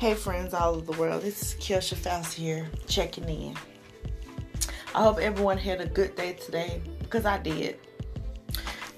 [0.00, 1.20] Hey, friends all over the world.
[1.20, 3.54] This is Kelsha Faust here, checking in.
[4.94, 7.78] I hope everyone had a good day today because I did.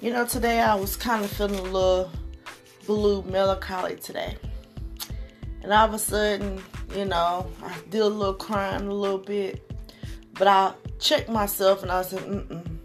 [0.01, 2.09] You know, today I was kind of feeling a little
[2.87, 4.37] blue melancholy today.
[5.65, 6.63] And all of a sudden,
[6.95, 9.73] you know, I did a little crying a little bit.
[10.35, 12.79] But I checked myself and I said, mm-mm.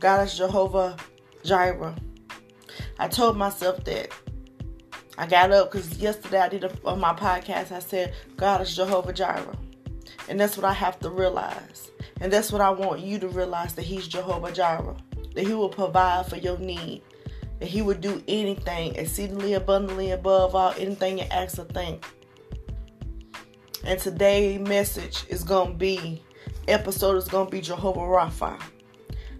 [0.00, 0.96] God is Jehovah
[1.44, 1.94] Jireh.
[2.98, 4.10] I told myself that
[5.20, 7.72] I got up because yesterday I did a, on my podcast.
[7.72, 9.54] I said, God is Jehovah Jireh.
[10.30, 11.90] And that's what I have to realize.
[12.22, 14.96] And that's what I want you to realize that He's Jehovah Jireh.
[15.34, 17.02] That He will provide for your need.
[17.58, 22.02] That He would do anything exceedingly abundantly above all anything you ask or think.
[23.84, 26.22] And today's message is going to be,
[26.66, 28.58] episode is going to be Jehovah Rapha,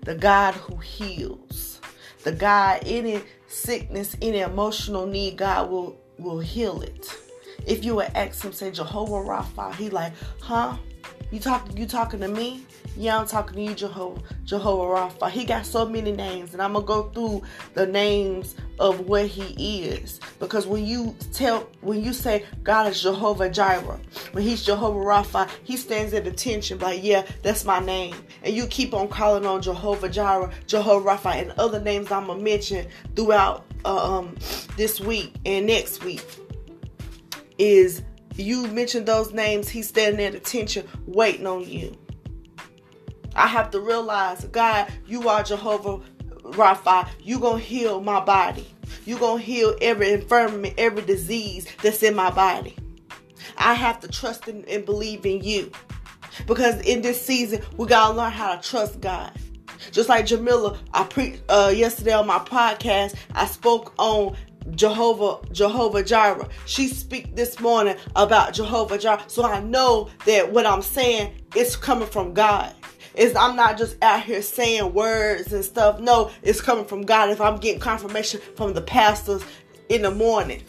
[0.03, 1.81] the God who heals.
[2.23, 7.17] The God, any sickness, any emotional need, God will will heal it.
[7.67, 10.77] If you would ask him, say Jehovah Rapha, he like, huh?
[11.31, 12.67] You talking you talking to me?
[12.97, 15.31] Yeah, I'm talking to you, Jehovah Jehovah Rapha.
[15.31, 17.43] He got so many names, and I'm gonna go through
[17.75, 20.19] the names of what he is.
[20.41, 24.01] Because when you tell when you say God is Jehovah Jireh,
[24.33, 28.17] when he's Jehovah Rapha, he stands at attention, like, yeah, that's my name.
[28.43, 32.43] And you keep on calling on Jehovah Jireh, Jehovah Rapha, and other names I'm gonna
[32.43, 34.35] mention throughout uh, um,
[34.77, 36.25] this week and next week
[37.59, 38.03] is
[38.37, 41.97] you mention those names, he's standing at attention, waiting on you.
[43.35, 46.01] I have to realize, God, you are Jehovah
[46.43, 47.09] Rapha.
[47.23, 48.67] You gonna heal my body.
[49.07, 52.77] You gonna heal every infirmity, every disease that's in my body.
[53.57, 55.71] I have to trust and, and believe in you.
[56.47, 59.33] Because in this season, we gotta learn how to trust God.
[59.93, 63.17] Just like Jamila, I preached uh, yesterday on my podcast.
[63.35, 64.37] I spoke on
[64.75, 66.49] Jehovah Jehovah Jireh.
[66.67, 69.25] She speak this morning about Jehovah Jireh.
[69.27, 72.75] So I know that what I'm saying is coming from God.
[73.15, 76.01] Is I'm not just out here saying words and stuff.
[76.01, 77.31] No, it's coming from God.
[77.31, 79.43] If I'm getting confirmation from the pastors
[79.89, 80.63] in the morning.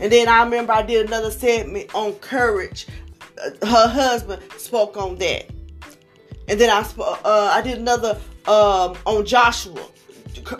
[0.00, 2.86] And then I remember I did another segment on courage.
[3.42, 5.50] Uh, her husband spoke on that.
[6.48, 9.80] And then I uh, I did another um, on Joshua,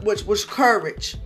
[0.03, 1.17] which was courage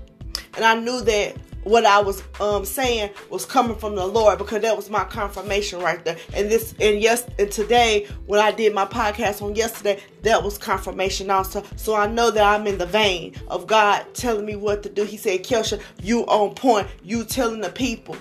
[0.59, 4.63] and I knew that what I was um, saying was coming from the Lord because
[4.63, 6.17] that was my confirmation right there.
[6.35, 10.59] And this and yes, and today when I did my podcast on yesterday, that was
[10.59, 11.63] confirmation also.
[11.77, 15.05] So I know that I'm in the vein of God telling me what to do.
[15.05, 16.89] He said, Kelsha, you on point.
[17.05, 18.17] You telling the people.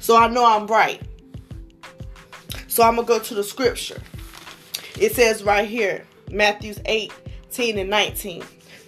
[0.00, 1.02] So I know I'm right.
[2.68, 4.00] So I'm gonna go to the scripture.
[4.98, 8.42] It says right here, Matthews 18 and 19.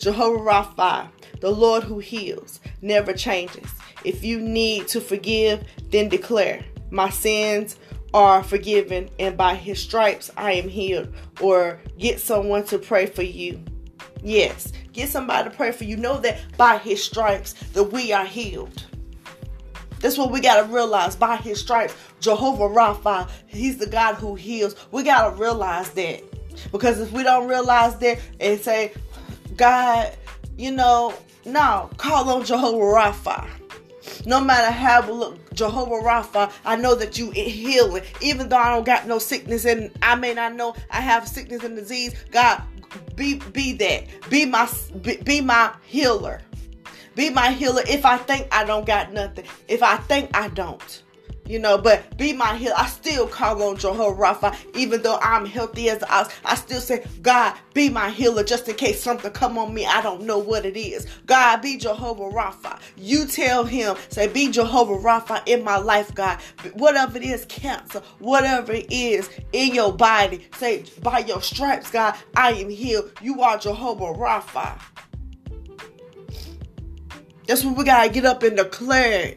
[0.04, 1.08] Jehovah Rapha,
[1.40, 3.66] the Lord who heals, never changes.
[4.04, 7.76] If you need to forgive, then declare, My sins
[8.12, 11.08] are forgiven, and by his stripes I am healed.
[11.40, 13.64] Or get someone to pray for you.
[14.22, 15.96] Yes, get somebody to pray for you.
[15.96, 18.84] Know that by his stripes that we are healed.
[20.00, 21.16] That's what we got to realize.
[21.16, 24.76] By his stripes, Jehovah Rapha, he's the God who heals.
[24.90, 26.22] We got to realize that.
[26.72, 28.92] Because if we don't realize that and say,
[29.56, 30.16] God,
[30.56, 33.48] you know, no, call on Jehovah Rapha.
[34.26, 38.02] No matter how look, Jehovah Rapha, I know that you healing.
[38.20, 41.62] Even though I don't got no sickness and I may not know I have sickness
[41.64, 42.62] and disease, God,
[43.16, 44.04] be be that.
[44.30, 44.68] Be my
[45.02, 46.40] be, be my healer.
[47.14, 49.44] Be my healer if I think I don't got nothing.
[49.68, 51.02] If I think I don't
[51.46, 52.74] you know, but be my healer.
[52.76, 57.04] I still call on Jehovah Rapha, even though I'm healthy as I, I still say,
[57.22, 59.86] God, be my healer, just in case something come on me.
[59.86, 61.06] I don't know what it is.
[61.26, 62.80] God, be Jehovah Rapha.
[62.96, 66.40] You tell him, say, be Jehovah Rapha in my life, God.
[66.74, 72.14] Whatever it is, cancer, whatever it is in your body, say, by your stripes, God,
[72.36, 73.10] I am healed.
[73.20, 74.80] You are Jehovah Rapha.
[77.46, 79.34] That's what we gotta get up and declare.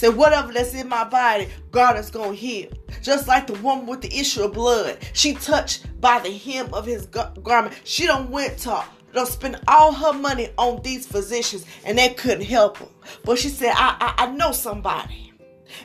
[0.00, 2.70] Say, whatever that's in my body, God is going to heal.
[3.02, 4.96] Just like the woman with the issue of blood.
[5.12, 7.78] She touched by the hem of his garment.
[7.84, 8.82] She don't went to
[9.12, 12.88] don't spend all her money on these physicians and they couldn't help her.
[13.26, 15.34] But she said, I, I, I know somebody.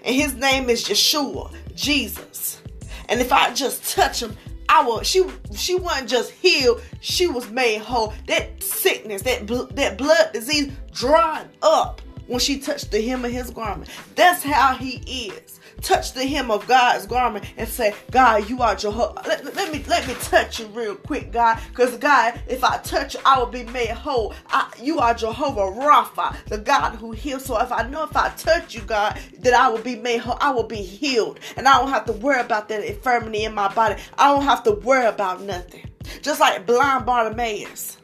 [0.02, 2.62] And his name is Yeshua, Jesus.
[3.10, 4.38] And if I just touch him,
[4.70, 5.02] I will.
[5.02, 8.14] She she wasn't just healed; she was made whole.
[8.28, 13.32] That sickness, that bl- that blood disease, dried up when she touched the hem of
[13.32, 13.90] his garment.
[14.16, 14.98] That's how he
[15.30, 15.60] is.
[15.82, 19.22] Touch the hem of God's garment and say, God, you are Jehovah.
[19.28, 21.60] Let, let me let me touch you real quick, God.
[21.70, 24.34] Because God, if I touch you, I will be made whole.
[24.48, 27.46] I, you are Jehovah Rapha, the God who heals.
[27.46, 30.38] So if I know if I touch you, God, that I will be made whole,
[30.40, 31.40] I will be healed.
[31.58, 34.02] And I don't have to worry about that infirmity in my body.
[34.18, 35.90] I don't have to worry about nothing.
[36.22, 37.98] Just like blind Bartimaeus.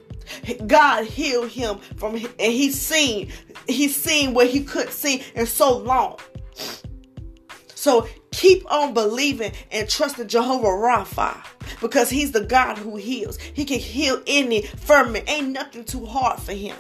[0.68, 3.31] God healed him from and he's seen
[3.68, 6.18] he's seen what he couldn't see in so long.
[7.75, 11.44] So keep on believing and trusting Jehovah Rapha
[11.79, 13.38] because he's the God who heals.
[13.38, 15.29] He can heal any firmament.
[15.29, 16.77] Ain't nothing too hard for him.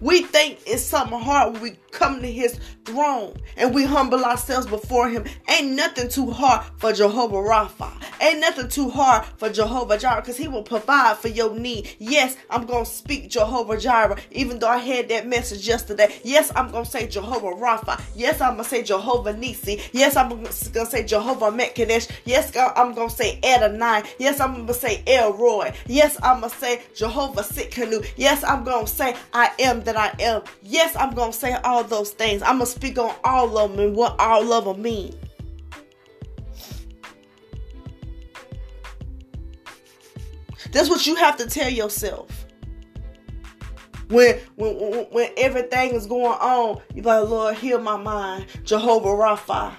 [0.00, 4.66] We think it's something hard when we come to his throne and we humble ourselves
[4.66, 5.24] before him.
[5.48, 7.90] Ain't nothing too hard for Jehovah Rapha.
[8.20, 11.94] Ain't nothing too hard for Jehovah Jireh because he will provide for your need.
[11.98, 16.20] Yes, I'm going to speak Jehovah Jireh even though I had that message yesterday.
[16.24, 18.00] Yes, I'm going to say Jehovah Rapha.
[18.14, 19.80] Yes, I'm going to say Jehovah Nisi.
[19.92, 22.10] Yes, I'm going to say Jehovah Mekadesh.
[22.24, 24.02] Yes, I'm going to say Adonai.
[24.18, 25.72] Yes, I'm going to say El Roi.
[25.86, 28.06] Yes, I'm going to say Jehovah Tsidkenu.
[28.16, 30.42] Yes, I'm going to say I am that I am.
[30.62, 32.42] Yes, I'm going to say all those things.
[32.42, 35.14] I'm going to speak on all of them and what all of them mean.
[40.72, 42.46] That's what you have to tell yourself.
[44.08, 44.74] When, when,
[45.10, 48.46] when everything is going on, you're like, Lord, heal my mind.
[48.64, 49.74] Jehovah Rapha.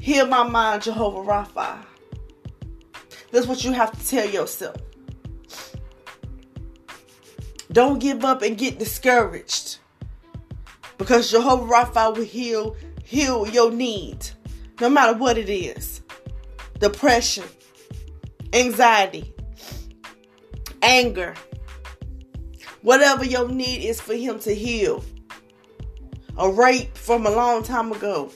[0.00, 1.84] Heal my mind, Jehovah Rapha.
[3.30, 4.76] That's what you have to tell yourself.
[7.72, 9.78] Don't give up and get discouraged.
[10.98, 14.28] Because Jehovah Rapha will heal, heal your need.
[14.80, 16.00] No matter what it is.
[16.78, 17.44] Depression,
[18.52, 19.32] anxiety,
[20.82, 21.34] anger.
[22.82, 25.04] Whatever your need is for him to heal.
[26.38, 28.32] A rape from a long time ago.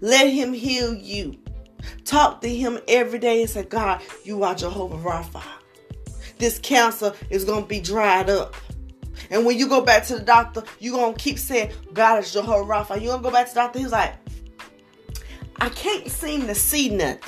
[0.00, 1.38] Let him heal you.
[2.04, 5.59] Talk to him every day and say, God, you are Jehovah Rapha
[6.40, 8.56] this cancer is going to be dried up.
[9.30, 12.32] And when you go back to the doctor, you're going to keep saying, God is
[12.32, 13.00] Jehovah Rapha.
[13.00, 14.14] You're going to go back to the doctor, he's like,
[15.60, 17.20] I can't seem to see nothing.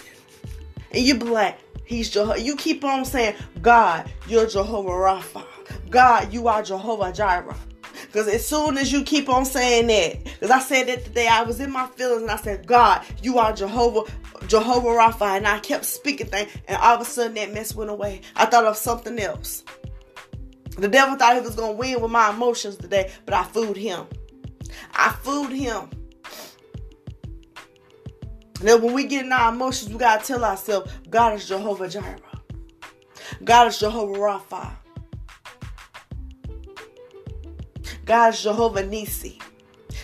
[0.90, 2.40] And you be like, He's Jehovah.
[2.40, 5.44] You keep on saying, God, you're Jehovah Rapha.
[5.90, 7.56] God, you are Jehovah Jireh.
[8.06, 11.42] Because as soon as you keep on saying that, because I said that today, I
[11.42, 14.10] was in my feelings and I said, God, you are Jehovah
[14.52, 17.88] Jehovah Rapha, and I kept speaking things, and all of a sudden that mess went
[17.88, 18.20] away.
[18.36, 19.64] I thought of something else.
[20.76, 24.06] The devil thought he was gonna win with my emotions today, but I fooled him.
[24.92, 25.88] I fooled him.
[28.62, 32.18] Now, when we get in our emotions, we gotta tell ourselves, God is Jehovah Jireh.
[33.44, 34.70] God is Jehovah Rapha.
[38.04, 39.38] God is Jehovah Nisi.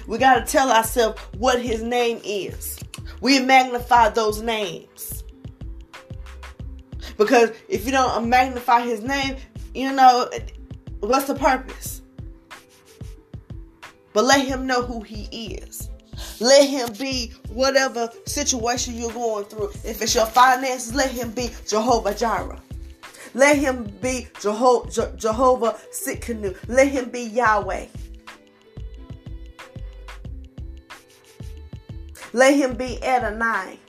[0.07, 2.78] We gotta tell ourselves what his name is.
[3.21, 5.25] We magnify those names.
[7.17, 9.37] Because if you don't magnify his name,
[9.75, 10.31] you know,
[11.01, 12.03] what's the purpose?
[14.13, 15.25] But let him know who he
[15.55, 15.91] is.
[16.41, 19.71] Let him be whatever situation you're going through.
[19.85, 22.61] If it's your finances, let him be Jehovah Jireh.
[23.35, 26.57] Let him be Jeho- Je- Jehovah Tsidkenu.
[26.69, 27.87] Let him be Yahweh.
[32.39, 33.81] Let him be Adonai.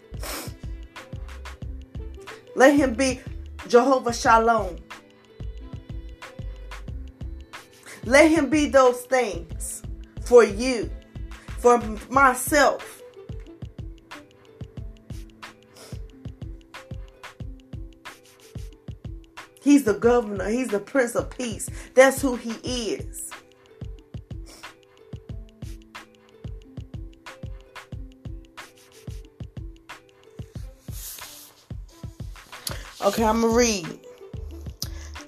[2.56, 3.22] Let him be
[3.68, 4.78] Jehovah Shalom.
[8.06, 9.84] Let him be those things
[10.26, 10.90] for you,
[11.60, 11.80] for
[12.10, 13.04] myself.
[19.62, 21.70] He's the governor, he's the prince of peace.
[21.94, 23.29] That's who he is.
[33.02, 34.00] Okay, I'm going to read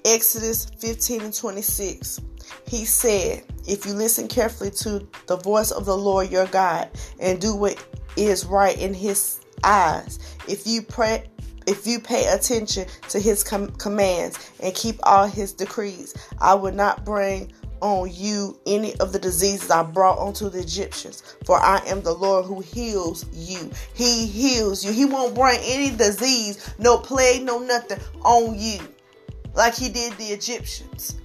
[0.03, 2.19] Exodus 15 and 26.
[2.67, 6.89] He said, If you listen carefully to the voice of the Lord your God
[7.21, 7.81] and do what
[8.17, 11.29] is right in his eyes, if you pray,
[11.65, 16.73] if you pay attention to his com- commands and keep all his decrees, I will
[16.73, 21.81] not bring on you any of the diseases I brought onto the Egyptians, for I
[21.87, 23.71] am the Lord who heals you.
[23.93, 24.91] He heals you.
[24.91, 28.79] He won't bring any disease, no plague, no nothing on you
[29.53, 31.15] like he did the Egyptians.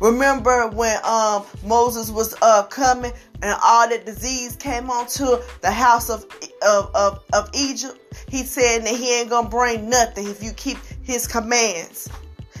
[0.00, 6.10] Remember when um, Moses was uh, coming and all that disease came onto the house
[6.10, 6.24] of,
[6.62, 7.98] of, of, of Egypt?
[8.28, 12.08] He said that he ain't gonna bring nothing if you keep his commands,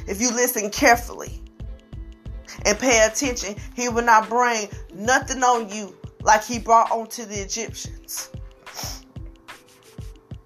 [0.06, 1.41] if you listen carefully.
[2.64, 7.40] And pay attention, he will not bring nothing on you like he brought onto the
[7.40, 8.30] Egyptians.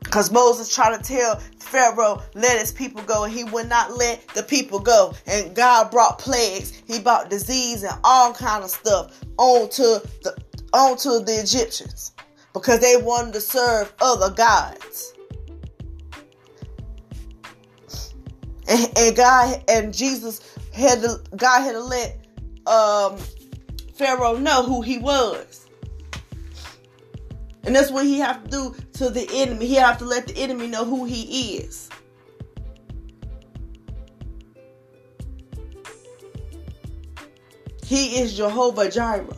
[0.01, 4.27] Because Moses tried to tell Pharaoh, let his people go, and he would not let
[4.29, 5.13] the people go.
[5.27, 6.83] And God brought plagues.
[6.87, 9.83] He brought disease and all kind of stuff onto
[10.23, 10.37] the
[10.73, 12.13] onto the Egyptians
[12.53, 15.13] because they wanted to serve other gods.
[18.69, 22.19] And, and God and Jesus had to God had to let
[22.67, 23.19] um,
[23.95, 25.67] Pharaoh know who he was.
[27.65, 29.67] And that's what he have to do to the enemy.
[29.67, 31.89] He have to let the enemy know who he is.
[37.85, 39.37] He is Jehovah Jireh.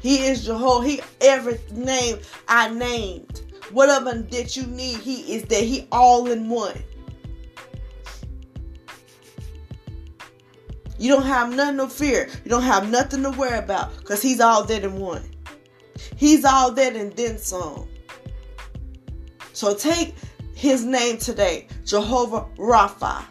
[0.00, 0.86] He is Jehovah.
[0.86, 2.18] He every name
[2.48, 3.42] I named.
[3.72, 6.82] Whatever that you need, he is that he all in one.
[10.98, 12.28] You don't have nothing to fear.
[12.44, 15.28] You don't have nothing to worry about because he's all that in one.
[16.16, 17.88] He's all that and then some.
[19.52, 20.14] So take
[20.54, 23.24] his name today, Jehovah Rapha,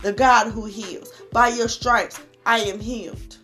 [0.00, 1.12] the God who heals.
[1.32, 3.38] By your stripes, I am healed.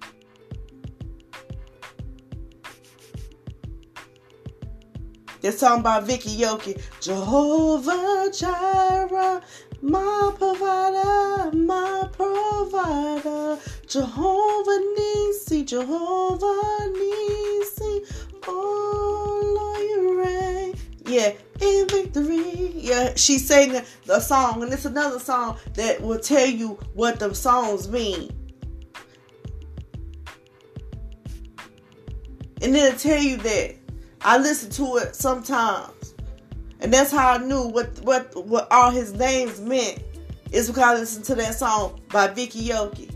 [5.41, 9.41] This song by Vicki Yohe, Jehovah Jireh,
[9.83, 18.05] my provider, my provider, Jehovah Nisi, Jehovah Nisi,
[18.47, 20.75] oh Lord, you reign.
[21.07, 22.73] Yeah, in victory.
[22.75, 27.35] Yeah, she sang the song, and it's another song that will tell you what the
[27.35, 28.31] songs mean.
[32.61, 33.77] And it'll tell you that.
[34.21, 36.15] I listen to it sometimes.
[36.81, 40.03] And that's how I knew what what what all his names meant.
[40.53, 43.11] Is because I listened to that song by Vicki Yohe.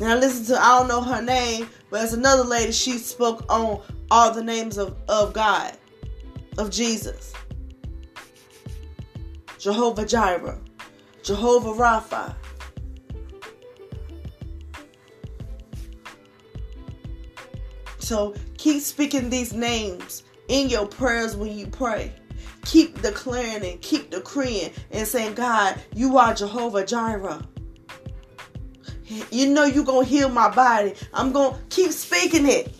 [0.00, 3.44] And I listened to I don't know her name, but it's another lady she spoke
[3.48, 5.76] on all the names of, of God,
[6.58, 7.32] of Jesus.
[9.58, 10.60] Jehovah Jireh,
[11.22, 12.34] Jehovah Rapha.
[17.98, 22.12] So keep speaking these names in your prayers when you pray
[22.64, 27.46] keep declaring and keep decreeing and saying, God, you are Jehovah Jireh.
[29.30, 30.94] You know you're going to heal my body.
[31.12, 32.74] I'm going to keep speaking it.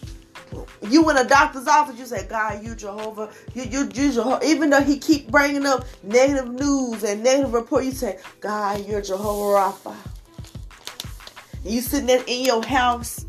[0.82, 3.30] You in a doctor's office, you say, God, you Jehovah.
[3.54, 4.44] You, you, you Jehovah.
[4.44, 9.02] Even though he keep bringing up negative news and negative report, you say, God, you're
[9.02, 9.96] Jehovah Rapha.
[11.64, 13.26] you sitting there in your house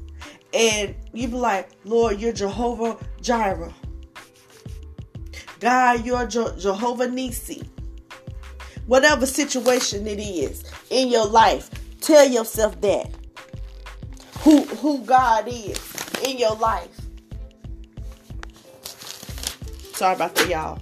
[0.53, 3.74] and you be like, Lord, you're Jehovah Jireh.
[5.65, 7.67] God, you're Je- Jehovah Nisi.
[8.86, 13.10] Whatever situation it is in your life, tell yourself that.
[14.41, 15.81] Who who God is
[16.24, 16.95] in your life.
[19.95, 20.79] Sorry about that, y'all.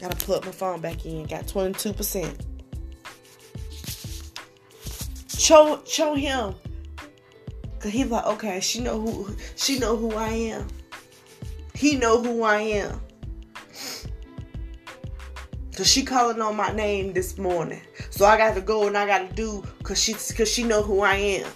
[0.00, 1.24] Gotta plug my phone back in.
[1.26, 2.40] Got 22%.
[5.36, 6.54] Show show him.
[7.80, 10.68] Cause he's like, okay, she know who she know who I am.
[11.74, 13.00] He know who I am.
[15.76, 17.80] Cause she calling on my name this morning.
[18.10, 20.82] So I got to go and I got to do cause she cause she know
[20.82, 21.50] who I am.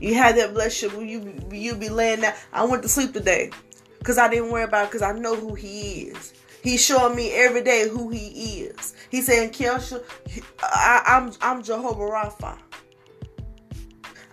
[0.00, 2.34] You had that relationship where you you be laying down.
[2.52, 3.50] I went to sleep today
[3.98, 6.34] because I didn't worry about it because I know who he is.
[6.62, 8.94] He's showing me every day who he is.
[9.10, 10.02] He's saying, Kelsha,
[10.62, 12.58] I, I'm I'm Jehovah Rapha.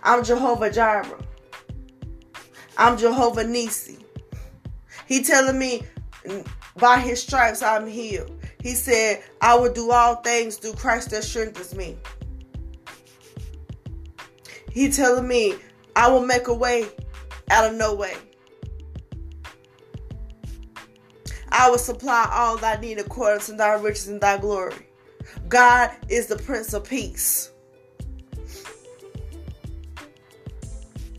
[0.02, 1.18] I'm Jehovah Jireh.
[2.78, 4.05] I'm Jehovah Nisi.
[5.06, 5.82] He telling me
[6.76, 8.32] by his stripes I'm healed.
[8.60, 11.96] He said, I will do all things through Christ that strengthens me.
[14.70, 15.54] He telling me,
[15.94, 16.86] I will make a way
[17.50, 18.14] out of no way.
[21.50, 24.74] I will supply all I need according to thy riches and thy glory.
[25.48, 27.52] God is the Prince of Peace.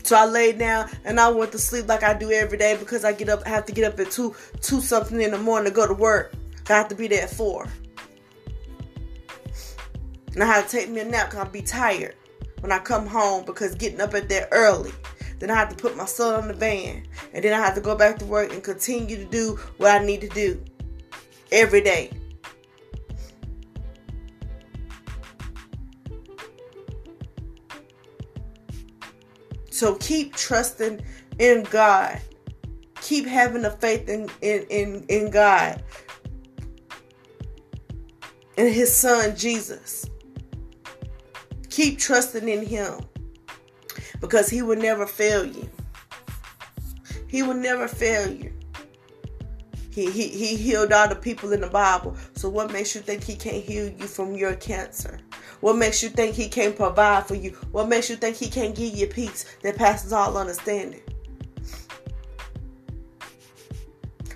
[0.08, 3.04] So I laid down and I went to sleep like I do every day because
[3.04, 5.70] I get up, I have to get up at two, two something in the morning
[5.70, 6.32] to go to work.
[6.70, 7.66] I have to be there at four.
[10.32, 12.14] And I have to take me a nap because I'll be tired
[12.60, 14.92] when I come home because getting up at that early.
[15.40, 17.06] Then I have to put my son on the van.
[17.34, 20.02] And then I have to go back to work and continue to do what I
[20.02, 20.58] need to do
[21.52, 22.12] every day.
[29.78, 31.00] So keep trusting
[31.38, 32.20] in God.
[33.00, 35.84] Keep having the faith in, in, in, in God
[38.56, 40.10] and his son Jesus.
[41.70, 42.98] Keep trusting in Him
[44.20, 45.70] because He will never fail you.
[47.28, 48.52] He will never fail you.
[49.92, 52.16] He, he, he healed all the people in the Bible.
[52.34, 55.20] So what makes you think he can't heal you from your cancer?
[55.60, 57.50] What makes you think he can't provide for you?
[57.72, 61.02] What makes you think he can't give you peace that passes all understanding?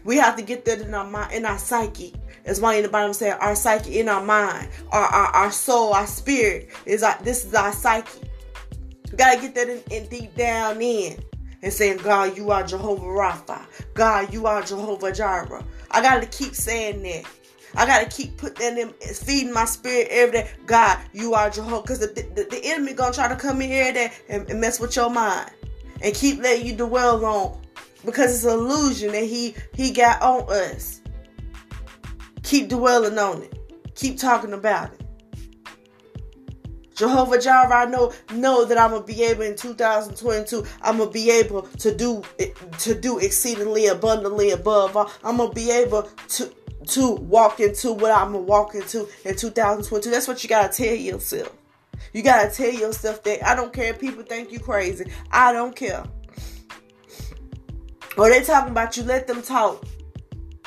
[0.05, 2.15] We have to get that in our mind, in our psyche.
[2.45, 5.93] As one in the Bible said, our psyche in our mind, our, our, our soul,
[5.93, 8.21] our spirit is our, this is our psyche.
[9.13, 11.23] We gotta get that in, in deep down in
[11.63, 13.65] and saying, God, you are Jehovah Rapha.
[13.95, 15.65] God, you are Jehovah Jireh.
[15.91, 17.25] I got to keep saying that.
[17.75, 20.51] I got to keep putting in, feeding my spirit every day.
[20.67, 21.83] God, you are Jehovah.
[21.83, 24.61] Because the, the, the, enemy to try to come in here every day and, and
[24.61, 25.51] mess with your mind.
[26.03, 27.61] And keep letting you dwell on.
[28.05, 31.01] Because it's an illusion that he, he got on us.
[32.43, 33.59] Keep dwelling on it.
[33.95, 35.03] Keep talking about it.
[36.95, 40.65] Jehovah Jireh, I know know that I'm gonna be able in 2022.
[40.83, 42.23] I'm gonna be able to do
[42.79, 44.97] to do exceedingly abundantly above.
[44.97, 45.11] All.
[45.25, 46.53] I'm gonna be able to
[46.89, 50.11] to walk into what I'm gonna walk into in 2022.
[50.11, 51.53] That's what you gotta tell yourself.
[52.13, 55.11] You gotta tell yourself that I don't care if people think you crazy.
[55.31, 56.05] I don't care.
[58.19, 59.85] Or they talking about you, let them talk.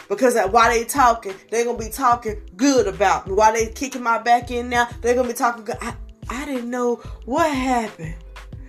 [0.09, 3.33] Because while they talking, they're gonna be talking good about me.
[3.33, 5.77] While they kicking my back in now, they're gonna be talking good.
[5.81, 5.95] I,
[6.29, 8.15] I didn't know what happened.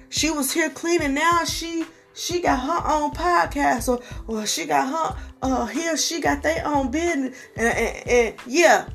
[0.09, 1.15] She was here cleaning.
[1.15, 1.85] Now she
[2.17, 6.67] she got her own podcast, or or she got her uh here she got their
[6.67, 8.89] own business, and, and, and yeah.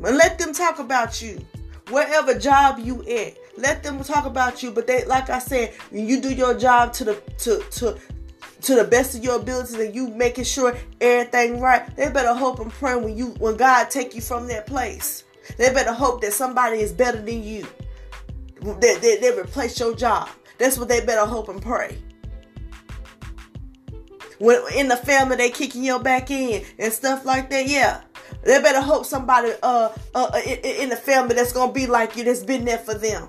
[0.00, 1.38] But let them talk about you,
[1.90, 3.36] wherever job you at.
[3.56, 4.70] Let them talk about you.
[4.70, 7.98] But they, like I said, when you do your job to the to to
[8.62, 12.58] to the best of your abilities and you making sure everything right, they better hope
[12.58, 15.24] and pray when you when God take you from that place.
[15.56, 17.66] They better hope that somebody is better than you.
[18.62, 20.28] That they, replace your job.
[20.60, 21.96] That's what they better hope and pray.
[24.38, 28.02] When in the family they kicking your back in and stuff like that, yeah.
[28.44, 32.14] They better hope somebody uh, uh, uh in, in the family that's gonna be like
[32.14, 33.28] you that's been there for them.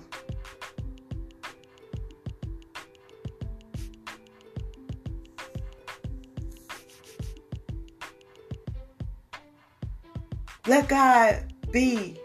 [10.67, 12.19] Let God be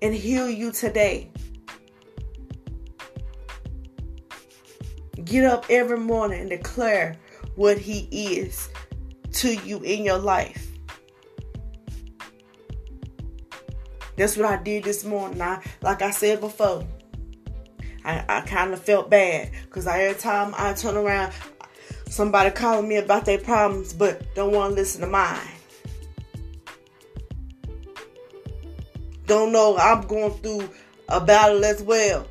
[0.00, 1.29] and heal you today.
[5.30, 7.16] Get up every morning and declare
[7.54, 8.68] what He is
[9.34, 10.66] to you in your life.
[14.16, 15.40] That's what I did this morning.
[15.40, 16.84] I, like I said before,
[18.04, 21.32] I, I kind of felt bad because every time I turn around,
[22.08, 25.38] somebody calling me about their problems, but don't want to listen to mine.
[29.30, 30.68] don't know I'm going through
[31.08, 32.26] a battle as well.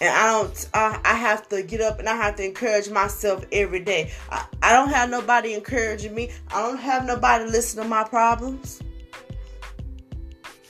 [0.00, 3.44] And I don't, I, I have to get up and I have to encourage myself
[3.52, 4.12] every day.
[4.30, 6.30] I, I don't have nobody encouraging me.
[6.48, 8.80] I don't have nobody listen to my problems.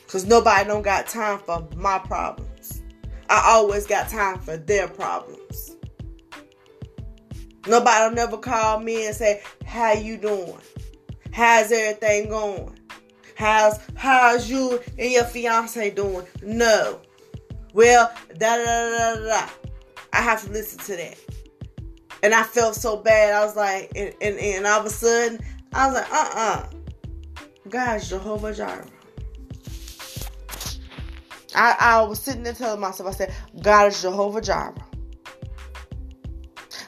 [0.09, 2.83] Cause nobody don't got time for my problems.
[3.29, 5.77] I always got time for their problems.
[7.69, 10.59] Nobody will never call me and say, how you doing?
[11.33, 12.77] How's everything going?
[13.37, 16.27] How's how's you and your fiance doing?
[16.43, 17.01] No.
[17.73, 19.49] Well, da da da da da.
[20.13, 21.19] I have to listen to that.
[22.23, 23.33] And I felt so bad.
[23.33, 25.41] I was like, and, and, and all of a sudden,
[25.73, 26.67] I was like, uh uh
[27.69, 28.87] God's Jehovah Jireh.
[31.55, 34.75] I, I was sitting there telling myself, I said, God is Jehovah Jireh.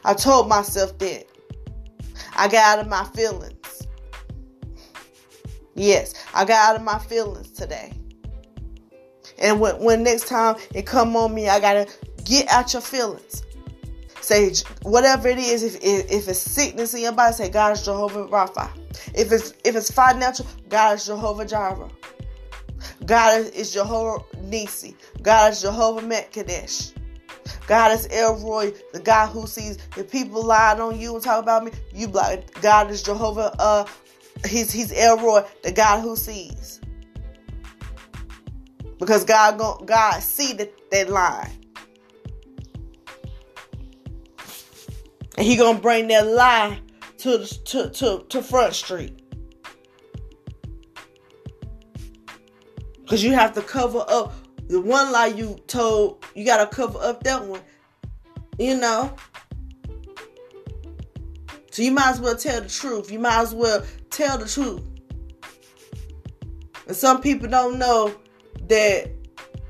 [0.04, 1.26] I told myself that.
[2.34, 3.86] I got out of my feelings.
[5.74, 7.92] Yes, I got out of my feelings today.
[9.42, 11.90] And when, when next time it come on me, I gotta
[12.24, 13.42] get out your feelings.
[14.20, 15.64] Say whatever it is.
[15.64, 18.70] If, if, if it's sickness in your body, say God is Jehovah Rapha.
[19.14, 21.90] If it's if it's financial, God is Jehovah Jireh.
[23.04, 24.96] God is, Jehovah Nisi.
[25.22, 26.92] God is Jehovah Metkadesh.
[27.66, 29.78] God is El Roi, the God who sees.
[29.96, 33.86] If people lie on you and talk about me, you like God is Jehovah uh,
[34.46, 36.80] he's he's El Roi, the God who sees.
[39.02, 41.50] Because God God see that, that line.
[45.36, 46.78] And he gonna bring that lie
[47.18, 49.20] to to to, to front street.
[53.00, 54.34] Because you have to cover up
[54.68, 57.62] the one lie you told, you gotta cover up that one.
[58.56, 59.16] You know?
[61.72, 63.10] So you might as well tell the truth.
[63.10, 64.84] You might as well tell the truth.
[66.86, 68.14] And some people don't know
[68.72, 69.10] that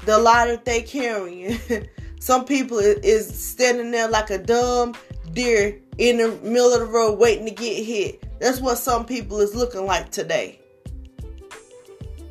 [0.06, 1.58] the that they carrying.
[2.20, 4.94] Some people is standing there like a dumb
[5.32, 8.22] deer in the middle of the road waiting to get hit.
[8.38, 10.60] That's what some people is looking like today.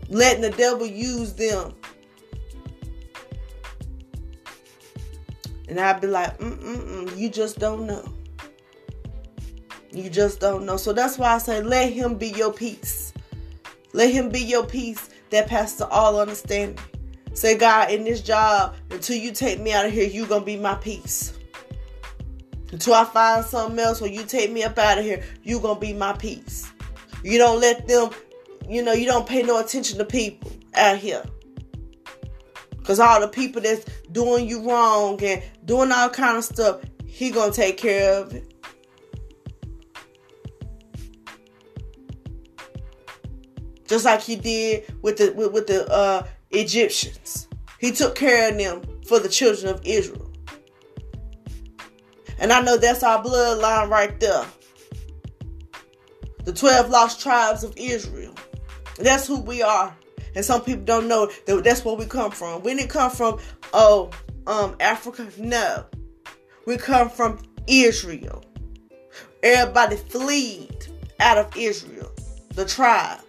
[0.07, 1.73] Letting the devil use them.
[5.67, 8.05] And I'd be like, mm-mm-mm, you just don't know.
[9.91, 10.77] You just don't know.
[10.77, 13.13] So that's why I say, let him be your peace.
[13.91, 16.77] Let him be your peace that passes all understanding.
[17.33, 20.57] Say, God, in this job, until you take me out of here, you to be
[20.57, 21.33] my peace.
[22.71, 25.75] Until I find something else or you take me up out of here, you to
[25.75, 26.71] be my peace.
[27.23, 28.11] You don't let them,
[28.67, 31.23] you know, you don't pay no attention to people out here.
[32.77, 37.31] Because all the people that's doing you wrong and doing all kind of stuff, he
[37.31, 38.50] to take care of it.
[43.91, 47.49] Just like he did with the with, with the uh, Egyptians.
[47.77, 50.31] He took care of them for the children of Israel.
[52.39, 54.45] And I know that's our bloodline right there.
[56.45, 58.33] The 12 lost tribes of Israel.
[58.97, 59.93] That's who we are.
[60.35, 62.63] And some people don't know that that's where we come from.
[62.63, 63.39] We didn't come from,
[63.73, 64.09] oh,
[64.47, 65.27] um, Africa.
[65.37, 65.85] No.
[66.65, 68.41] We come from Israel.
[69.43, 70.87] Everybody fled
[71.19, 72.11] out of Israel,
[72.55, 73.19] the tribe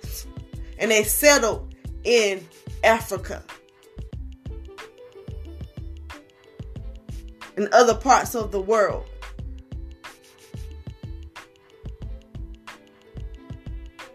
[0.82, 2.46] and they settled in
[2.82, 3.42] Africa
[7.56, 9.06] and other parts of the world.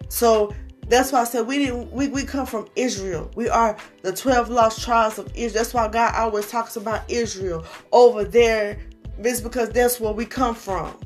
[0.09, 0.53] So
[0.89, 3.31] that's why I said we didn't we, we come from Israel.
[3.35, 5.63] We are the 12 lost tribes of Israel.
[5.63, 8.79] That's why God always talks about Israel over there.
[9.19, 10.99] It's because that's where we come from.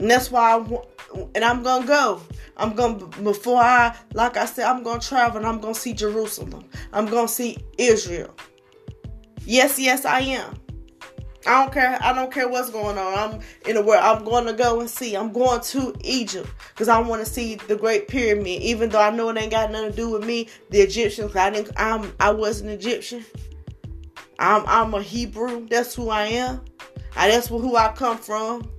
[0.00, 0.82] And that's why I,
[1.34, 2.20] and I'm gonna go.
[2.56, 6.64] I'm gonna before I like I said, I'm gonna travel and I'm gonna see Jerusalem.
[6.92, 8.34] I'm gonna see Israel.
[9.44, 10.58] Yes, yes, I am.
[11.46, 11.98] I don't care.
[12.00, 13.18] I don't care what's going on.
[13.18, 14.02] I'm in the world.
[14.02, 15.14] I'm going to go and see.
[15.14, 18.62] I'm going to Egypt because I want to see the Great Pyramid.
[18.62, 21.36] Even though I know it ain't got nothing to do with me, the Egyptians.
[21.36, 21.72] I didn't.
[21.76, 22.12] I'm.
[22.18, 23.24] I was an Egyptian.
[24.38, 24.64] I'm.
[24.66, 25.66] I'm a Hebrew.
[25.68, 26.64] That's who I am.
[27.14, 28.70] I, that's who I come from.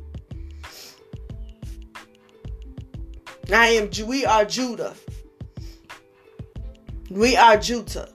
[3.51, 3.89] I am.
[4.07, 4.95] We are Judah.
[7.11, 8.09] We are Judah.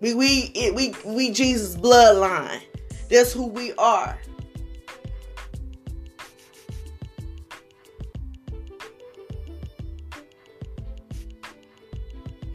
[0.00, 2.60] We we we we Jesus bloodline.
[3.10, 4.18] That's who we are.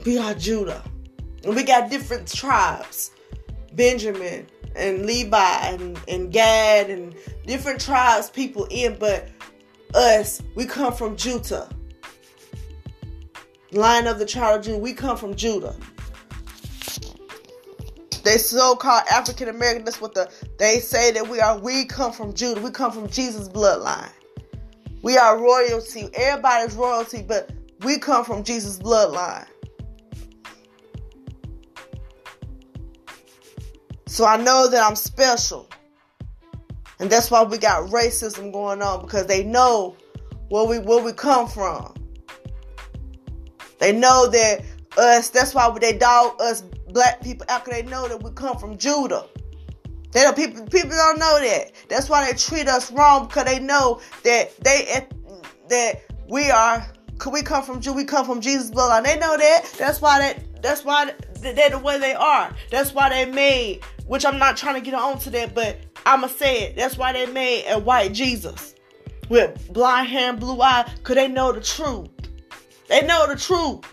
[0.06, 0.84] We are Judah.
[1.44, 3.12] And we got different tribes.
[3.74, 9.30] Benjamin and Levi and, and Gad and different tribes people in, but
[9.94, 11.70] us, we come from Judah
[13.71, 14.77] line of the child of Judah.
[14.77, 15.75] We come from Judah.
[18.23, 19.86] They so-called African American.
[19.86, 21.58] That's what the they say that we are.
[21.58, 22.62] We come from Judah.
[22.62, 24.12] We come from Jesus' bloodline.
[25.01, 26.10] We are royalty.
[26.13, 27.51] Everybody's royalty, but
[27.82, 29.47] we come from Jesus' bloodline.
[34.08, 35.69] So I know that I'm special.
[36.99, 39.95] And that's why we got racism going on because they know
[40.49, 41.93] where we where we come from.
[43.80, 44.62] They know that
[44.98, 48.78] us, that's why they dog us black people after they know that we come from
[48.78, 49.26] Judah.
[50.12, 51.72] They don't, people people don't know that.
[51.88, 55.08] That's why they treat us wrong because they know that they
[55.70, 56.86] that we are
[57.20, 59.04] could we come from Jew, we come from Jesus' bloodline.
[59.04, 59.76] They know that.
[59.78, 62.54] That's why that that's why they're the way they are.
[62.72, 66.28] That's why they made, which I'm not trying to get on to that, but I'ma
[66.28, 66.76] say it.
[66.76, 68.76] That's why they made a white Jesus
[69.30, 72.10] with blind hair and blue eye, cause they know the truth.
[72.89, 73.86] They know the truth.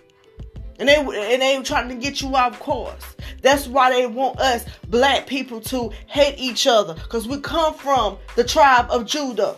[0.78, 3.16] And they and they trying to get you off course.
[3.40, 6.94] That's why they want us black people to hate each other.
[6.94, 9.56] Because we come from the tribe of Judah.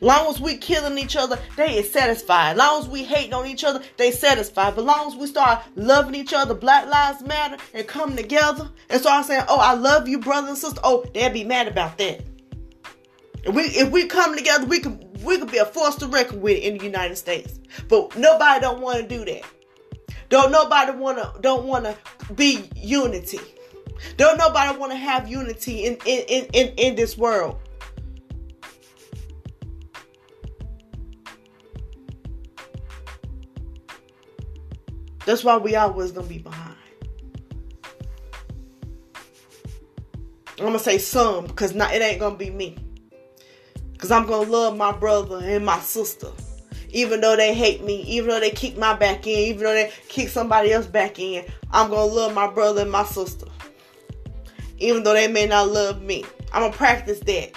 [0.00, 2.56] Long as we killing each other, they is satisfied.
[2.56, 4.74] Long as we hating on each other, they satisfied.
[4.74, 9.00] But long as we start loving each other, Black Lives Matter, and come together and
[9.00, 12.24] start saying, "Oh, I love you, brother and sister," oh, they'll be mad about that.
[13.44, 16.40] If we if we come together, we can we could be a force to reckon
[16.40, 17.58] with in the United States.
[17.88, 19.42] But nobody don't want to do that.
[20.28, 21.96] Don't nobody want to don't want to
[22.34, 23.40] be unity.
[24.16, 27.58] Don't nobody want to have unity in in, in, in in this world.
[35.24, 36.76] That's why we always gonna be behind.
[40.58, 42.76] I'm gonna say some because not it ain't gonna be me.
[44.02, 46.26] Because I'm going to love my brother and my sister.
[46.90, 49.92] even though they hate me, even though they kick my back in, even though they
[50.08, 53.46] kick somebody else back in, I'm gonna love my brother and my sister.
[54.78, 56.24] Even though they may not love me.
[56.52, 57.52] I'm gonna practice that.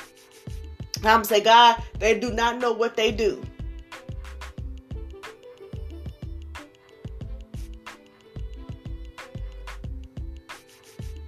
[0.98, 3.44] I'm gonna say, God, they do not know what they do.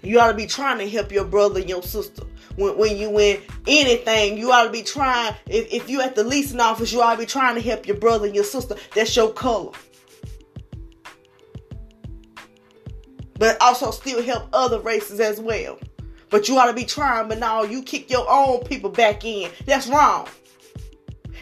[0.04, 2.24] You ought to be trying to help your brother and your sister.
[2.58, 5.34] When, when you win anything, you ought to be trying.
[5.46, 7.98] If, if you at the leasing office, you ought to be trying to help your
[7.98, 8.76] brother and your sister.
[8.94, 9.72] That's your color.
[13.40, 15.80] But also still help other races as well.
[16.30, 19.52] But you ought to be trying, but now you kick your own people back in.
[19.66, 20.28] That's wrong.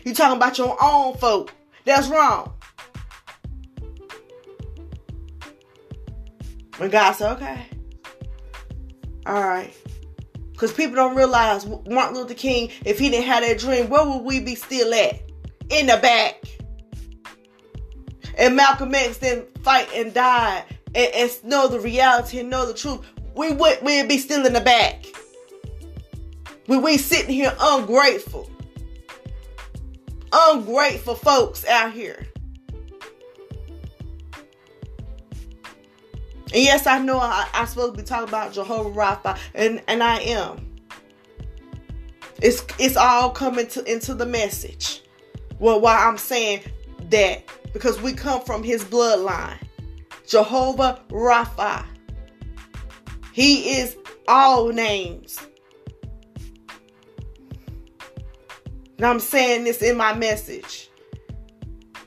[0.04, 1.54] You talking about your own folk.
[1.86, 2.54] That's wrong.
[6.78, 7.65] When God said, okay,
[9.25, 9.73] all right.
[10.56, 14.24] Because people don't realize Martin Luther King, if he didn't have that dream, where would
[14.24, 15.22] we be still at?
[15.70, 16.41] In the back.
[18.38, 20.63] And Malcolm X didn't fight and die
[20.94, 23.00] and, and know the reality and know the truth.
[23.36, 25.06] We would we'd be still in the back.
[26.68, 28.50] We we sitting here ungrateful.
[30.32, 32.28] Ungrateful folks out here.
[36.53, 40.03] And yes, I know I, am supposed to be talking about Jehovah Rapha, and, and
[40.03, 40.75] I am.
[42.41, 45.01] It's it's all coming to into the message.
[45.60, 46.62] Well, why I'm saying
[47.10, 49.58] that because we come from his bloodline.
[50.27, 51.86] Jehovah Rapha.
[53.31, 55.39] He is all names.
[58.97, 60.89] And I'm saying this in my message.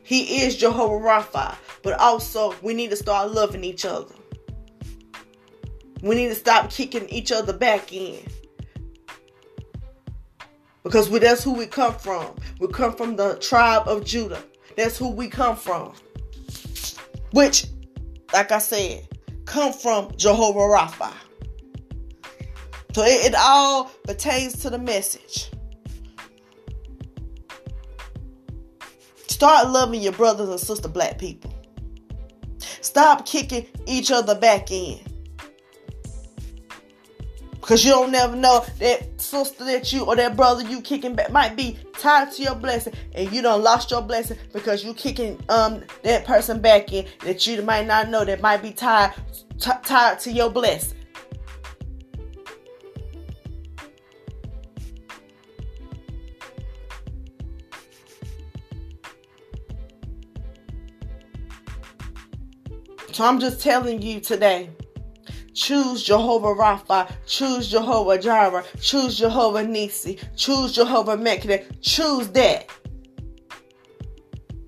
[0.02, 4.14] He is Jehovah Rapha, but also we need to start loving each other.
[6.02, 8.20] We need to stop kicking each other back in.
[10.84, 12.34] Because we, that's who we come from.
[12.60, 14.42] We come from the tribe of Judah.
[14.76, 15.92] That's who we come from.
[17.32, 17.66] Which,
[18.32, 19.08] like I said,
[19.44, 21.12] come from Jehovah Rapha.
[22.94, 25.50] So it, it all pertains to the message.
[29.26, 31.54] Start loving your brothers and sister black people.
[32.80, 34.98] Stop kicking each other back in.
[37.68, 41.30] Because you don't never know that sister that you or that brother you kicking back
[41.30, 45.38] might be tied to your blessing and you don't lost your blessing because you kicking
[45.50, 49.12] um that person back in that you might not know that might be tied
[49.60, 50.96] t- tied to your blessing.
[63.12, 64.70] So I'm just telling you today
[65.54, 67.10] Choose Jehovah Rapha.
[67.26, 68.64] Choose Jehovah Jireh.
[68.80, 70.18] Choose Jehovah Nisi.
[70.36, 71.64] Choose Jehovah Mekane.
[71.82, 72.68] Choose that.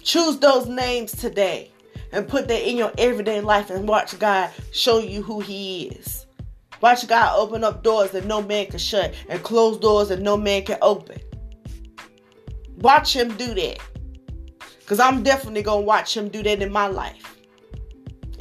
[0.03, 1.71] Choose those names today
[2.12, 6.27] and put that in your everyday life and watch God show you who He is.
[6.81, 10.37] Watch God open up doors that no man can shut and close doors that no
[10.37, 11.21] man can open.
[12.79, 13.79] Watch Him do that.
[14.81, 17.37] Because I'm definitely going to watch Him do that in my life.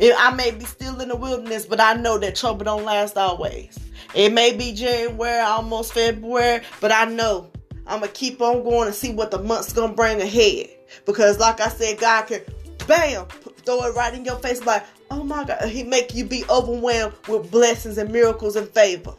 [0.01, 3.77] I may be still in the wilderness, but I know that trouble don't last always.
[4.15, 7.51] It may be January, almost February, but I know
[7.85, 10.69] I'm gonna keep on going and see what the month's gonna bring ahead.
[11.05, 12.41] Because, like I said, God can,
[12.87, 13.25] bam,
[13.65, 17.15] throw it right in your face, like, oh my God, He make you be overwhelmed
[17.27, 19.15] with blessings and miracles and favor.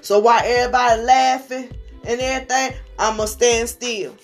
[0.00, 1.70] So while everybody laughing
[2.04, 4.16] and everything, I'm gonna stand still.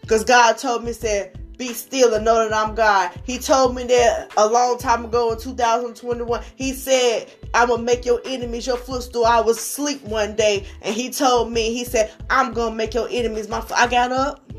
[0.00, 3.12] Because God told me, said, be still and know that I'm God.
[3.22, 6.42] He told me that a long time ago in 2021.
[6.56, 9.24] He said, I'm gonna make your enemies your footstool.
[9.24, 13.08] I was asleep one day and he told me, he said, I'm gonna make your
[13.10, 13.78] enemies my foot.
[13.78, 14.50] I got up.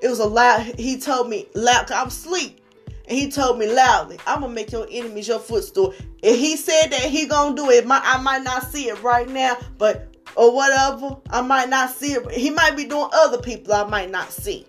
[0.00, 2.60] It was a loud, he told me loud, I'm asleep.
[3.08, 5.92] And he told me loudly, I'm gonna make your enemies your footstool.
[6.22, 7.84] And he said that he gonna do it.
[7.88, 11.16] I might not see it right now, but or whatever.
[11.30, 12.30] I might not see it.
[12.30, 14.66] He might be doing other people I might not see.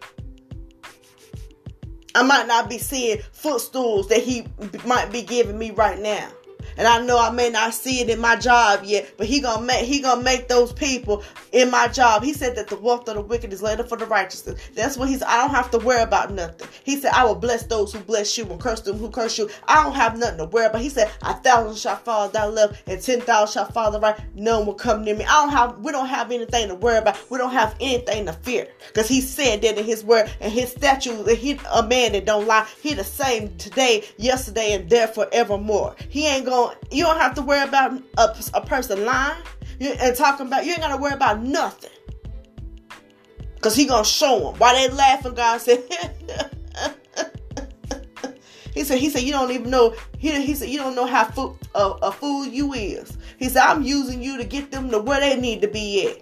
[2.15, 4.47] I might not be seeing footstools that he
[4.85, 6.29] might be giving me right now.
[6.77, 9.65] And I know I may not see it in my job yet, but he gonna
[9.65, 12.23] make he gonna make those people in my job.
[12.23, 14.59] He said that the wealth of the wicked is laid up for the righteousness.
[14.73, 15.23] That's what he's.
[15.23, 16.67] I don't have to worry about nothing.
[16.83, 19.49] He said, "I will bless those who bless you and curse them who curse you."
[19.67, 20.81] I don't have nothing to worry about.
[20.81, 24.17] He said, "A thousand shall fall thy left, and ten thousand shall fall the right.
[24.35, 25.79] None will come near me." I don't have.
[25.79, 27.17] We don't have anything to worry about.
[27.29, 30.71] We don't have anything to fear because he said that in his word and his
[30.71, 31.23] statue.
[31.23, 32.67] That he a man that don't lie.
[32.81, 35.95] He the same today, yesterday, and there forevermore.
[36.09, 39.41] He ain't gonna you don't have to worry about a, a person lying
[39.79, 41.91] and talking about, you ain't got to worry about nothing.
[43.55, 44.59] Because he to show them.
[44.59, 45.83] Why they laughing, God said,
[48.75, 51.23] He said, he said, you don't even know, he, he said, you don't know how
[51.23, 53.17] fool, a, a fool you is.
[53.37, 56.21] He said, I'm using you to get them to where they need to be at.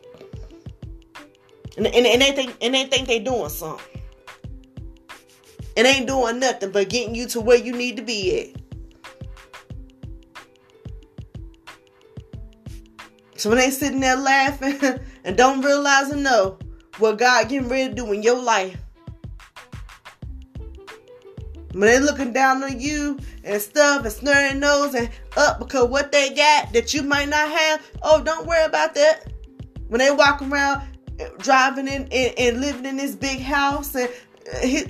[1.77, 3.83] And, and, and they think and they think they doing something.
[5.75, 8.61] And ain't doing nothing but getting you to where you need to be at.
[13.43, 14.79] So when they sitting there laughing
[15.25, 16.57] and don't realize know
[16.97, 18.77] what God getting ready to do in your life.
[21.73, 26.13] When they looking down on you and stuff and snurring nose and up because what
[26.13, 29.33] they got that you might not have, oh, don't worry about that.
[29.89, 30.83] When they walk around
[31.39, 34.09] driving in and, and living in this big house and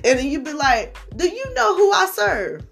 [0.04, 2.64] and you be like, do you know who I serve?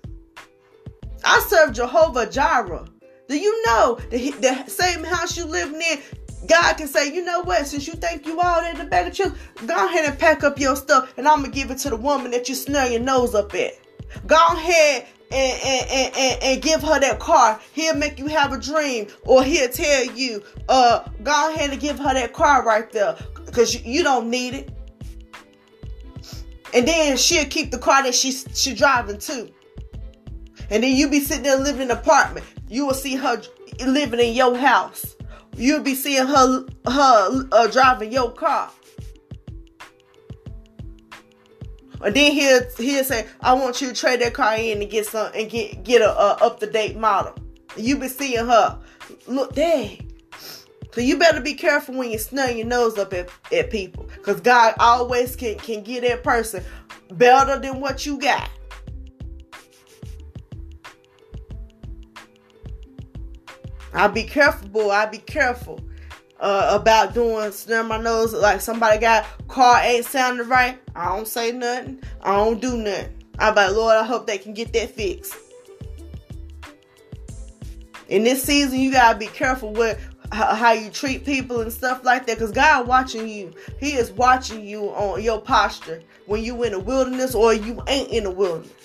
[1.25, 2.87] I serve Jehovah Jireh.
[3.33, 5.99] Do you know the, the same house you living in?
[6.47, 7.66] God can say, you know what?
[7.66, 9.33] Since you think you all in the bag of chips,
[9.64, 12.31] go ahead and pack up your stuff, and I'm gonna give it to the woman
[12.33, 13.73] that you snare your nose up at.
[14.27, 17.59] Go ahead and, and, and, and, give her that car.
[17.73, 21.99] He'll make you have a dream, or he'll tell you, uh, go ahead and give
[22.01, 23.16] her that car right there
[23.47, 24.71] because you, you don't need it.
[26.75, 29.51] And then she'll keep the car that she's she driving too.
[30.68, 32.45] And then you be sitting there living in an apartment.
[32.73, 33.43] You will see her
[33.85, 35.15] living in your house.
[35.59, 38.71] You'll be seeing her her uh, driving your car.
[42.01, 45.05] And then he'll he'll say, "I want you to trade that car in and get
[45.05, 47.35] some and get get a, a up to date model."
[47.77, 48.79] You be seeing her.
[49.27, 50.11] Look, dang.
[50.95, 54.09] So you better be careful when you snub your nose up at, at people.
[54.15, 56.65] Because God always can, can get that person
[57.11, 58.49] better than what you got.
[63.93, 64.91] I'll be careful, boy.
[64.91, 65.81] I'll be careful
[66.41, 68.33] uh, about doing snub my nose.
[68.33, 70.79] Like somebody got car ain't sounding right.
[70.95, 72.03] I don't say nothing.
[72.23, 73.17] I don't do nothing.
[73.39, 75.35] I'm like, Lord, I hope they can get that fixed.
[78.09, 79.99] In this season, you gotta be careful with
[80.33, 84.65] how you treat people and stuff like that because god watching you he is watching
[84.65, 88.82] you on your posture when you in the wilderness or you ain't in the wilderness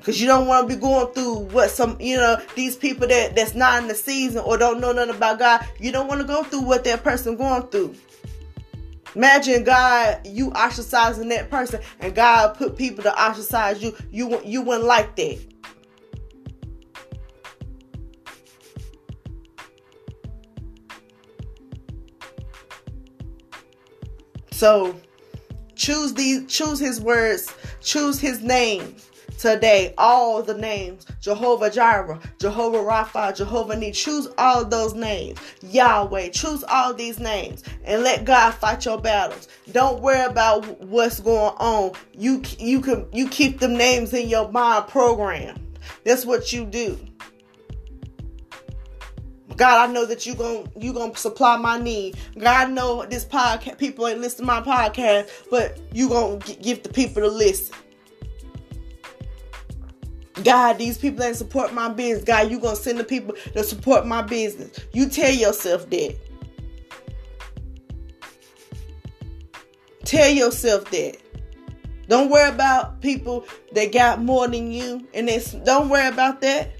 [0.00, 3.36] because you don't want to be going through what some you know these people that
[3.36, 6.26] that's not in the season or don't know nothing about god you don't want to
[6.26, 7.94] go through what that person going through
[9.16, 13.96] Imagine God, you ostracizing that person, and God put people to ostracize you.
[14.12, 15.38] You you wouldn't like that.
[24.52, 24.94] So
[25.74, 28.94] choose these choose his words, choose his name
[29.40, 29.94] today.
[29.98, 31.06] All the names.
[31.20, 33.94] Jehovah Jireh, Jehovah Rapha, Jehovah Need.
[33.94, 35.38] Choose all those names.
[35.62, 36.28] Yahweh.
[36.28, 39.48] Choose all these names and let God fight your battles.
[39.72, 41.92] Don't worry about what's going on.
[42.12, 45.56] You you can you keep them names in your mind program.
[46.04, 46.98] That's what you do.
[49.56, 52.16] God, I know that you going you gonna supply my need.
[52.38, 56.82] God, I know this podcast people ain't listening to my podcast, but you gonna give
[56.82, 57.74] the people to listen.
[60.44, 62.24] God, these people ain't support my business.
[62.24, 64.78] God, you gonna send the people to support my business.
[64.92, 66.16] You tell yourself that.
[70.04, 71.18] Tell yourself that.
[72.08, 76.72] Don't worry about people that got more than you, and they don't worry about that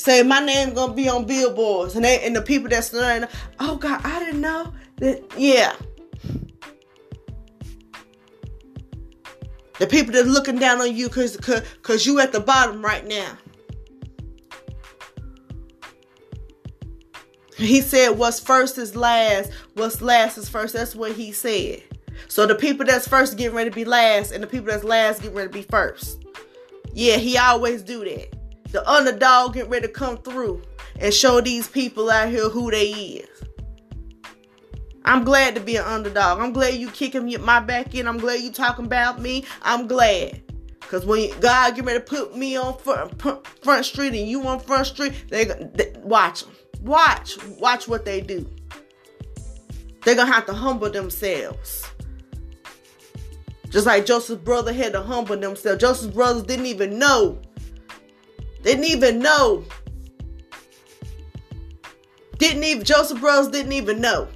[0.00, 3.28] say my name gonna be on billboards and they and the people that's learning
[3.60, 5.74] oh god i didn't know that yeah
[9.80, 13.36] the people that's looking down on you because because you at the bottom right now.
[17.56, 19.50] He said what's first is last.
[19.74, 20.74] What's last is first.
[20.74, 21.82] That's what he said.
[22.28, 25.22] So the people that's first getting ready to be last and the people that's last
[25.22, 26.26] getting ready to be first.
[26.92, 28.36] Yeah he always do that.
[28.72, 30.62] The underdog get ready to come through
[30.98, 33.42] and show these people out here who they is.
[35.10, 36.38] I'm glad to be an underdog.
[36.38, 38.06] I'm glad you kicking my back in.
[38.06, 39.44] I'm glad you talking about me.
[39.62, 40.40] I'm glad.
[40.82, 43.20] Cause when God get ready to put me on front,
[43.62, 46.52] front street and you on front street, they, they watch them.
[46.82, 48.48] Watch, watch what they do.
[50.04, 51.90] They're gonna have to humble themselves.
[53.68, 55.80] Just like Joseph's brother had to humble themselves.
[55.80, 57.40] Joseph's brothers didn't even know
[58.62, 59.64] didn't even know.
[62.38, 64.28] Didn't even Joseph Brothers didn't even know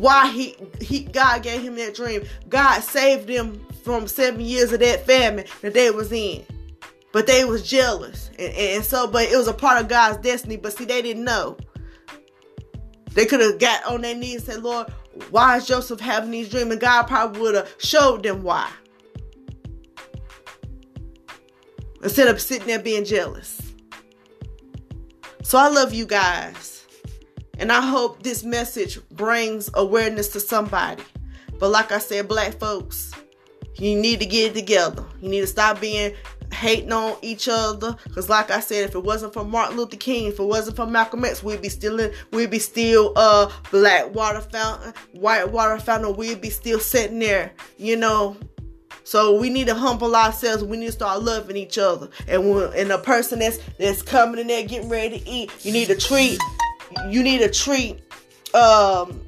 [0.00, 2.22] why he he God gave him that dream.
[2.48, 6.44] God saved them from seven years of that famine that they was in.
[7.12, 8.30] But they was jealous.
[8.38, 10.56] And, and so, but it was a part of God's destiny.
[10.56, 11.56] But see, they didn't know.
[13.12, 14.92] They could have got on their knees and said, Lord,
[15.30, 16.70] why is Joseph having these dreams?
[16.70, 18.70] And God probably would have showed them why.
[22.02, 23.62] Instead of sitting there being jealous.
[25.42, 26.75] So I love you guys.
[27.58, 31.02] And I hope this message brings awareness to somebody.
[31.58, 33.12] But like I said, black folks,
[33.76, 35.04] you need to get it together.
[35.20, 36.14] You need to stop being
[36.52, 37.96] hating on each other.
[38.14, 40.86] Cause like I said, if it wasn't for Martin Luther King, if it wasn't for
[40.86, 45.78] Malcolm X, we'd be still in, we'd be still uh black water fountain, white water
[45.78, 48.36] fountain, we'd be still sitting there, you know.
[49.04, 50.64] So we need to humble ourselves.
[50.64, 52.08] We need to start loving each other.
[52.26, 55.72] And when and the person that's that's coming in there getting ready to eat, you
[55.72, 56.40] need to treat
[57.08, 58.00] you need to treat
[58.54, 59.20] um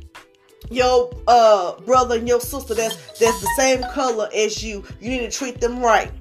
[0.71, 4.85] your uh brother and your sister that's that's the same color as you.
[5.01, 6.13] You need to treat them right.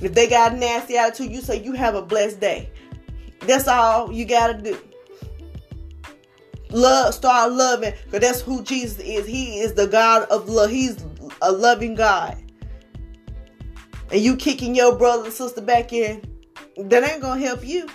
[0.00, 2.70] If they got a nasty attitude, you say you have a blessed day.
[3.40, 4.78] That's all you gotta do.
[6.70, 9.26] Love, start loving, because that's who Jesus is.
[9.26, 10.70] He is the God of love.
[10.70, 11.04] He's
[11.40, 12.36] a loving God.
[14.10, 16.22] And you kicking your brother and sister back in,
[16.76, 17.88] that ain't gonna help you.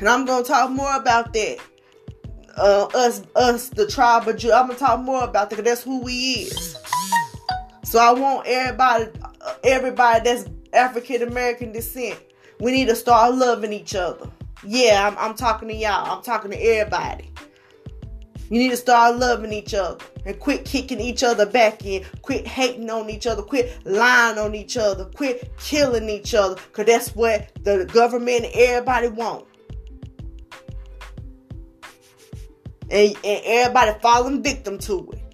[0.00, 1.58] And I'm gonna talk more about that.
[2.56, 4.56] Uh, us, us, the tribe of Judah.
[4.56, 6.76] I'm gonna talk more about that that's who we is.
[7.84, 9.08] So I want everybody,
[9.62, 12.18] everybody that's African American descent,
[12.60, 14.30] we need to start loving each other.
[14.64, 16.16] Yeah, I'm, I'm talking to y'all.
[16.16, 17.30] I'm talking to everybody.
[18.50, 22.04] You need to start loving each other and quit kicking each other back in.
[22.22, 23.42] Quit hating on each other.
[23.42, 25.04] Quit lying on each other.
[25.04, 26.56] Quit killing each other.
[26.56, 29.46] Because that's what the government and everybody want.
[32.90, 35.30] And, and everybody falling victim to it.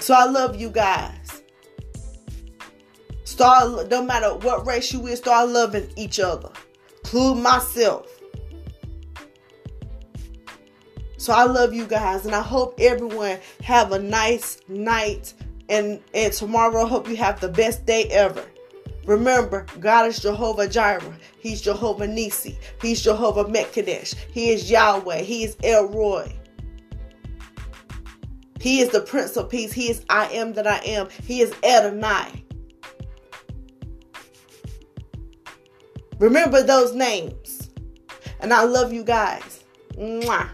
[0.00, 1.42] So I love you guys.
[3.24, 6.50] Start, no matter what race you is, start loving each other.
[7.04, 8.06] Include myself.
[11.18, 15.34] So I love you guys, and I hope everyone have a nice night.
[15.68, 18.44] And and tomorrow, I hope you have the best day ever.
[19.08, 21.16] Remember, God is Jehovah Jireh.
[21.38, 22.58] He's Jehovah Nisi.
[22.82, 24.14] He's Jehovah Mekadesh.
[24.30, 25.22] He is Yahweh.
[25.22, 26.30] He is El Roi.
[28.60, 29.72] He is the Prince of Peace.
[29.72, 31.08] He is I am that I am.
[31.26, 32.44] He is Adonai.
[36.18, 37.70] Remember those names.
[38.40, 39.64] And I love you guys.
[39.94, 40.50] Mwah.